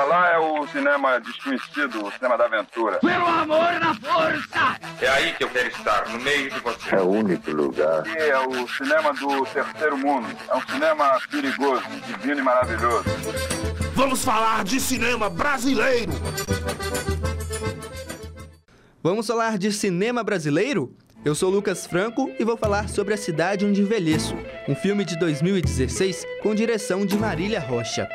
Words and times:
Para 0.00 0.08
lá 0.08 0.32
é 0.32 0.38
o 0.38 0.66
cinema 0.68 1.20
desconhecido, 1.20 2.06
o 2.06 2.10
cinema 2.12 2.38
da 2.38 2.46
aventura. 2.46 3.00
Pelo 3.00 3.26
amor 3.26 3.70
na 3.78 3.94
força! 3.94 4.80
É 4.98 5.06
aí 5.06 5.34
que 5.34 5.44
eu 5.44 5.48
quero 5.50 5.68
estar, 5.68 6.08
no 6.08 6.18
meio 6.20 6.50
de 6.50 6.58
você. 6.60 6.96
É 6.96 7.00
o 7.00 7.10
único 7.10 7.50
lugar. 7.50 7.98
Aqui 7.98 8.16
é 8.16 8.38
o 8.38 8.66
cinema 8.66 9.12
do 9.12 9.44
terceiro 9.44 9.98
mundo. 9.98 10.26
É 10.48 10.56
um 10.56 10.62
cinema 10.62 11.20
perigoso, 11.30 11.82
divino 12.06 12.40
e 12.40 12.42
maravilhoso. 12.42 13.04
Vamos 13.92 14.24
falar 14.24 14.64
de 14.64 14.80
cinema 14.80 15.28
brasileiro! 15.28 16.12
Vamos 19.02 19.26
falar 19.26 19.58
de 19.58 19.70
cinema 19.70 20.24
brasileiro? 20.24 20.96
Eu 21.22 21.34
sou 21.34 21.50
Lucas 21.50 21.86
Franco 21.86 22.32
e 22.38 22.44
vou 22.44 22.56
falar 22.56 22.88
sobre 22.88 23.12
A 23.12 23.18
Cidade 23.18 23.66
Onde 23.66 23.82
Envelheço, 23.82 24.34
um 24.66 24.74
filme 24.74 25.04
de 25.04 25.18
2016 25.18 26.24
com 26.42 26.54
direção 26.54 27.04
de 27.04 27.18
Marília 27.18 27.60
Rocha. 27.60 28.08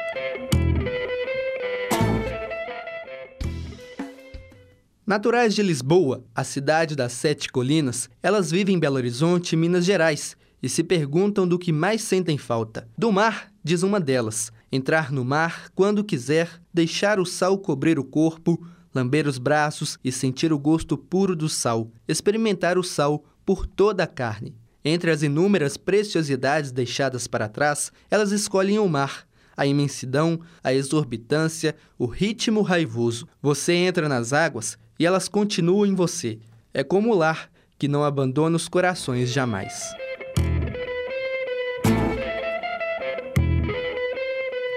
Naturais 5.07 5.53
de 5.53 5.61
Lisboa, 5.61 6.25
a 6.33 6.43
cidade 6.43 6.95
das 6.95 7.13
sete 7.13 7.51
colinas, 7.51 8.09
elas 8.23 8.49
vivem 8.49 8.75
em 8.75 8.79
Belo 8.79 8.95
Horizonte, 8.95 9.55
Minas 9.55 9.85
Gerais, 9.85 10.35
e 10.63 10.67
se 10.67 10.83
perguntam 10.83 11.47
do 11.47 11.59
que 11.59 11.71
mais 11.71 12.01
sentem 12.01 12.39
falta. 12.39 12.87
Do 12.97 13.11
mar, 13.11 13.51
diz 13.63 13.83
uma 13.83 13.99
delas. 13.99 14.51
Entrar 14.71 15.11
no 15.11 15.23
mar 15.23 15.69
quando 15.75 16.03
quiser, 16.03 16.59
deixar 16.73 17.19
o 17.19 17.25
sal 17.25 17.55
cobrir 17.59 17.99
o 17.99 18.03
corpo, 18.03 18.59
lamber 18.95 19.27
os 19.27 19.37
braços 19.37 19.99
e 20.03 20.11
sentir 20.11 20.51
o 20.51 20.57
gosto 20.57 20.97
puro 20.97 21.35
do 21.35 21.47
sal, 21.47 21.91
experimentar 22.07 22.75
o 22.75 22.83
sal 22.83 23.23
por 23.45 23.67
toda 23.67 24.01
a 24.01 24.07
carne. 24.07 24.55
Entre 24.83 25.11
as 25.11 25.21
inúmeras 25.21 25.77
preciosidades 25.77 26.71
deixadas 26.71 27.27
para 27.27 27.47
trás, 27.47 27.91
elas 28.09 28.31
escolhem 28.31 28.79
o 28.79 28.89
mar, 28.89 29.27
a 29.55 29.67
imensidão, 29.67 30.39
a 30.63 30.73
exorbitância, 30.73 31.75
o 31.95 32.07
ritmo 32.07 32.63
raivoso. 32.63 33.27
Você 33.39 33.73
entra 33.73 34.09
nas 34.09 34.33
águas 34.33 34.79
e 34.99 35.05
elas 35.05 35.27
continuam 35.27 35.85
em 35.85 35.95
você. 35.95 36.39
É 36.73 36.83
como 36.83 37.11
o 37.11 37.15
lar 37.15 37.49
que 37.77 37.87
não 37.87 38.03
abandona 38.03 38.55
os 38.55 38.67
corações 38.67 39.29
jamais. 39.29 39.83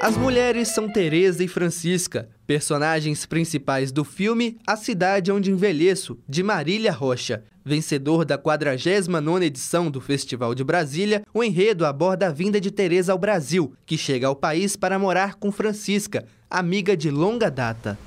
As 0.00 0.16
mulheres 0.16 0.68
são 0.68 0.88
Teresa 0.88 1.42
e 1.42 1.48
Francisca, 1.48 2.28
personagens 2.46 3.26
principais 3.26 3.90
do 3.90 4.04
filme 4.04 4.56
A 4.64 4.76
Cidade 4.76 5.32
Onde 5.32 5.50
Envelheço, 5.50 6.16
de 6.28 6.40
Marília 6.42 6.92
Rocha. 6.92 7.42
Vencedor 7.64 8.24
da 8.24 8.38
49ª 8.38 9.42
edição 9.42 9.90
do 9.90 10.00
Festival 10.00 10.54
de 10.54 10.62
Brasília, 10.62 11.24
o 11.34 11.42
enredo 11.42 11.84
aborda 11.84 12.28
a 12.28 12.32
vinda 12.32 12.60
de 12.60 12.70
Teresa 12.70 13.12
ao 13.12 13.18
Brasil, 13.18 13.74
que 13.84 13.98
chega 13.98 14.28
ao 14.28 14.36
país 14.36 14.76
para 14.76 14.98
morar 14.98 15.34
com 15.34 15.50
Francisca, 15.50 16.24
amiga 16.48 16.96
de 16.96 17.10
longa 17.10 17.50
data. 17.50 17.98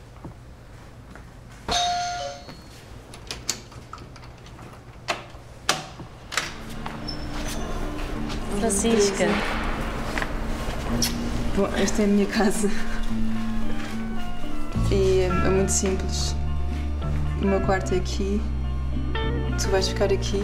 Francisca. 8.62 9.26
Bom, 11.56 11.68
esta 11.76 12.04
é 12.04 12.06
a 12.06 12.08
minha 12.08 12.28
casa. 12.28 12.70
E 14.92 15.22
é, 15.22 15.26
é 15.26 15.50
muito 15.50 15.72
simples. 15.72 16.36
O 17.42 17.46
meu 17.46 17.60
quarto 17.62 17.96
é 17.96 17.98
aqui. 17.98 18.40
Tu 19.60 19.68
vais 19.70 19.88
ficar 19.88 20.14
aqui. 20.14 20.44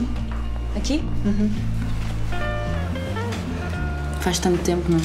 Aqui? 0.75 1.03
Uhum. 1.25 1.51
Faz 4.21 4.39
tanto 4.39 4.63
tempo, 4.63 4.83
não? 4.89 4.99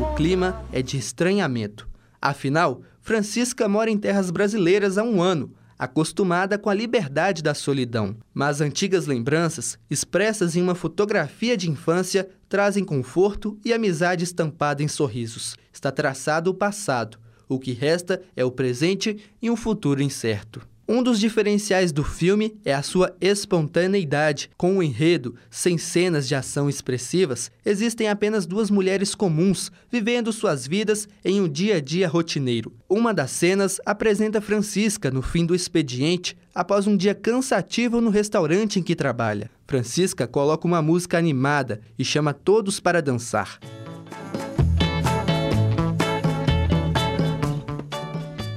O 0.00 0.12
clima 0.16 0.60
é 0.72 0.82
de 0.82 0.98
estranhamento. 0.98 1.88
Afinal, 2.20 2.82
Francisca 3.00 3.68
mora 3.68 3.92
em 3.92 3.96
terras 3.96 4.28
brasileiras 4.28 4.98
há 4.98 5.04
um 5.04 5.22
ano, 5.22 5.52
acostumada 5.78 6.58
com 6.58 6.70
a 6.70 6.74
liberdade 6.74 7.42
da 7.42 7.54
solidão. 7.54 8.16
Mas 8.32 8.60
antigas 8.60 9.06
lembranças, 9.06 9.78
expressas 9.90 10.56
em 10.56 10.62
uma 10.62 10.74
fotografia 10.74 11.56
de 11.56 11.70
infância, 11.70 12.28
trazem 12.48 12.84
conforto 12.84 13.58
e 13.64 13.72
amizade 13.72 14.24
estampada 14.24 14.82
em 14.82 14.88
sorrisos. 14.88 15.56
Está 15.72 15.90
traçado 15.90 16.50
o 16.50 16.54
passado. 16.54 17.18
O 17.48 17.58
que 17.58 17.72
resta 17.72 18.22
é 18.34 18.44
o 18.44 18.50
presente 18.50 19.18
e 19.40 19.50
um 19.50 19.56
futuro 19.56 20.02
incerto. 20.02 20.73
Um 20.86 21.02
dos 21.02 21.18
diferenciais 21.18 21.92
do 21.92 22.04
filme 22.04 22.58
é 22.62 22.74
a 22.74 22.82
sua 22.82 23.16
espontaneidade. 23.18 24.50
Com 24.54 24.76
o 24.76 24.82
enredo, 24.82 25.34
sem 25.50 25.78
cenas 25.78 26.28
de 26.28 26.34
ação 26.34 26.68
expressivas, 26.68 27.50
existem 27.64 28.08
apenas 28.08 28.44
duas 28.44 28.70
mulheres 28.70 29.14
comuns, 29.14 29.72
vivendo 29.90 30.30
suas 30.30 30.66
vidas 30.66 31.08
em 31.24 31.40
um 31.40 31.48
dia 31.48 31.76
a 31.76 31.80
dia 31.80 32.06
rotineiro. 32.06 32.70
Uma 32.86 33.14
das 33.14 33.30
cenas 33.30 33.80
apresenta 33.86 34.42
Francisca 34.42 35.10
no 35.10 35.22
fim 35.22 35.46
do 35.46 35.54
expediente, 35.54 36.36
após 36.54 36.86
um 36.86 36.96
dia 36.96 37.14
cansativo 37.14 38.00
no 38.00 38.10
restaurante 38.10 38.78
em 38.78 38.82
que 38.82 38.94
trabalha. 38.94 39.50
Francisca 39.66 40.26
coloca 40.26 40.66
uma 40.66 40.82
música 40.82 41.16
animada 41.16 41.80
e 41.98 42.04
chama 42.04 42.34
todos 42.34 42.78
para 42.78 43.00
dançar. 43.00 43.58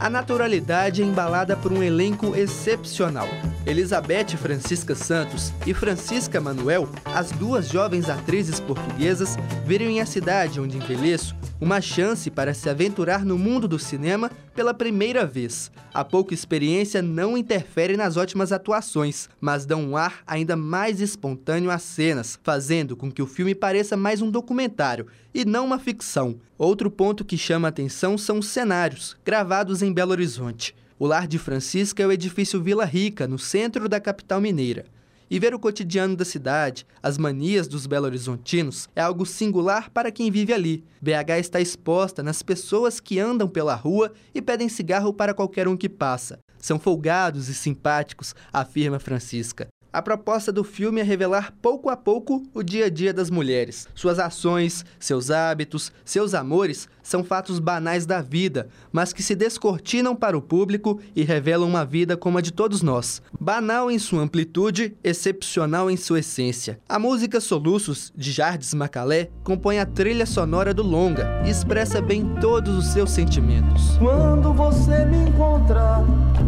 A 0.08 0.10
naturalidade 0.10 1.02
é 1.02 1.06
embalada 1.06 1.58
por 1.58 1.74
um 1.74 1.84
elenco 1.84 2.34
excepcional. 2.34 3.28
Elizabeth 3.68 4.38
Francisca 4.38 4.96
Santos 4.96 5.52
e 5.66 5.74
Francisca 5.74 6.40
Manuel, 6.40 6.88
as 7.04 7.32
duas 7.32 7.68
jovens 7.68 8.10
atrizes 8.10 8.62
portuguesas, 8.62 9.36
viram 9.66 9.88
em 9.88 10.00
A 10.00 10.06
Cidade 10.06 10.62
Onde 10.62 10.78
Envelheço 10.78 11.36
uma 11.60 11.82
chance 11.82 12.32
para 12.32 12.54
se 12.54 12.70
aventurar 12.70 13.26
no 13.26 13.38
mundo 13.38 13.68
do 13.68 13.78
cinema 13.78 14.32
pela 14.56 14.74
primeira 14.74 15.26
vez. 15.26 15.70
A 15.94 16.06
pouca 16.06 16.34
experiência 16.34 17.02
não 17.02 17.38
interfere 17.38 17.98
nas 17.98 18.16
ótimas 18.16 18.54
atuações, 18.54 19.28
mas 19.42 19.66
dão 19.66 19.84
um 19.84 19.98
ar 19.98 20.24
ainda 20.26 20.56
mais 20.56 21.02
espontâneo 21.02 21.70
às 21.70 21.82
cenas, 21.82 22.40
fazendo 22.42 22.96
com 22.96 23.12
que 23.12 23.22
o 23.22 23.28
filme 23.28 23.54
pareça 23.54 23.98
mais 23.98 24.22
um 24.22 24.32
documentário 24.32 25.08
e 25.34 25.44
não 25.44 25.66
uma 25.66 25.78
ficção. 25.78 26.40
Outro 26.58 26.90
ponto 26.90 27.26
que 27.26 27.38
chama 27.38 27.68
atenção 27.68 28.18
são 28.18 28.40
os 28.40 28.48
cenários, 28.48 29.18
gravados 29.26 29.82
em 29.82 29.92
Belo 29.92 30.12
Horizonte. 30.12 30.74
O 31.00 31.06
lar 31.06 31.28
de 31.28 31.38
Francisca 31.38 32.02
é 32.02 32.08
o 32.08 32.12
edifício 32.12 32.60
Vila 32.60 32.84
Rica, 32.84 33.28
no 33.28 33.38
centro 33.38 33.88
da 33.88 34.00
capital 34.00 34.42
mineira. 34.42 34.86
E 35.30 35.38
ver 35.38 35.54
o 35.54 35.60
cotidiano 35.60 36.16
da 36.16 36.26
cidade, 36.26 36.88
as 37.04 37.20
manias 37.20 37.68
dos 37.68 37.86
belo-horizontinos, 37.86 38.90
é 38.96 39.02
algo 39.02 39.24
singular 39.24 39.92
para 39.92 40.12
quem 40.12 40.32
vive 40.32 40.54
ali. 40.54 40.84
BH 41.00 41.40
está 41.40 41.62
exposta 41.62 42.24
nas 42.24 42.42
pessoas 42.42 43.00
que 43.00 43.20
andam 43.20 43.48
pela 43.48 43.76
rua 43.76 44.12
e 44.34 44.42
pedem 44.42 44.68
cigarro 44.70 45.14
para 45.14 45.36
qualquer 45.36 45.68
um 45.68 45.78
que 45.78 45.88
passa. 45.88 46.40
São 46.58 46.80
folgados 46.80 47.48
e 47.48 47.54
simpáticos, 47.54 48.34
afirma 48.52 48.98
Francisca. 48.98 49.68
A 49.92 50.02
proposta 50.02 50.52
do 50.52 50.64
filme 50.64 51.00
é 51.02 51.04
revelar 51.04 51.54
pouco 51.62 51.90
a 51.90 51.96
pouco 51.96 52.44
o 52.54 52.62
dia 52.62 52.86
a 52.86 52.90
dia 52.90 53.14
das 53.14 53.30
mulheres. 53.30 53.88
Suas 53.96 54.20
ações, 54.20 54.86
seus 55.00 55.32
hábitos, 55.32 55.92
seus 56.04 56.34
amores 56.34 56.90
são 57.02 57.24
fatos 57.24 57.58
banais 57.58 58.06
da 58.06 58.22
vida, 58.22 58.68
mas 58.92 59.14
que 59.14 59.24
se 59.24 59.34
descortinam 59.34 60.14
para 60.14 60.38
o 60.38 60.42
público 60.42 61.00
e 61.16 61.24
revelam 61.24 61.70
uma 61.70 61.86
vida 61.86 62.18
como 62.18 62.38
a 62.38 62.42
de 62.42 62.52
todos 62.52 62.82
nós. 62.82 63.22
Banal 63.40 63.90
em 63.90 63.98
sua 63.98 64.22
amplitude, 64.22 64.96
excepcional 65.04 65.90
em 65.90 65.96
sua 65.96 66.20
essência. 66.20 66.80
A 66.88 67.00
música 67.00 67.40
Soluços, 67.40 68.12
de 68.16 68.32
Jardim 68.32 68.76
Macalé, 68.76 69.30
compõe 69.44 69.80
a 69.80 69.86
trilha 69.86 70.26
sonora 70.26 70.74
do 70.74 70.84
longa 70.84 71.42
e 71.46 71.50
expressa 71.50 72.02
bem 72.02 72.36
todos 72.42 72.78
os 72.78 72.88
seus 72.88 73.12
sentimentos. 73.12 73.98
Quando 73.98 74.54
você 74.54 75.06
me 75.06 75.30
encontrar, 75.30 76.04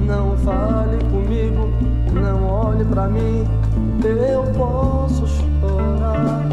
não 0.06 0.38
fale 0.40 0.98
comigo, 1.06 1.70
para 2.90 3.08
mim, 3.08 3.46
eu 4.04 4.44
posso 4.54 5.28
chorar. 5.28 6.50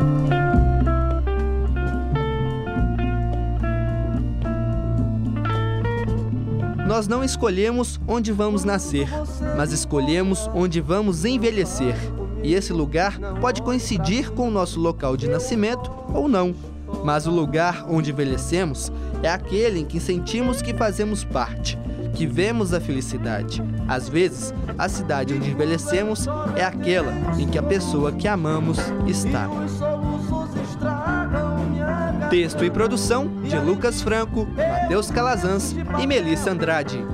Nós 6.87 7.09
não 7.09 7.25
escolhemos 7.25 8.01
onde 8.07 8.33
vamos 8.33 8.65
nascer, 8.65 9.09
mas 9.57 9.73
escolhemos 9.73 10.49
onde 10.55 10.81
vamos 10.81 11.25
envelhecer. 11.25 11.97
E 12.43 12.55
esse 12.55 12.73
lugar 12.73 13.19
pode 13.41 13.61
coincidir 13.61 14.31
com 14.31 14.49
o 14.49 14.51
nosso 14.51 14.79
local 14.79 15.17
de 15.17 15.27
nascimento 15.27 15.91
ou 16.15 16.29
não. 16.29 16.55
Mas 17.05 17.27
o 17.27 17.31
lugar 17.31 17.85
onde 17.89 18.13
envelhecemos 18.13 18.93
é 19.23 19.29
aquele 19.29 19.81
em 19.81 19.85
que 19.85 19.99
sentimos 19.99 20.63
que 20.63 20.73
fazemos 20.73 21.25
parte, 21.25 21.77
que 22.17 22.27
vemos 22.27 22.73
a 22.73 22.81
felicidade. 22.81 23.63
Às 23.87 24.09
vezes, 24.09 24.53
a 24.79 24.89
cidade 24.89 25.35
onde 25.35 25.51
envelhecemos 25.51 26.27
é 26.57 26.65
aquela 26.65 27.13
em 27.39 27.47
que 27.47 27.59
a 27.59 27.63
pessoa 27.63 28.11
que 28.11 28.27
amamos 28.27 28.79
está. 29.07 29.49
Texto 32.31 32.65
e 32.65 32.71
produção 32.71 33.29
de 33.43 33.57
Lucas 33.59 34.01
Franco, 34.01 34.49
Matheus 34.57 35.11
Calazans 35.11 35.77
e 36.03 36.07
Melissa 36.07 36.51
Andrade. 36.51 37.05